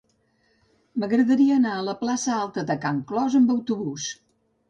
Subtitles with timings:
[1.01, 4.09] M'agradaria anar a la plaça Alta de Can Clos amb autobús.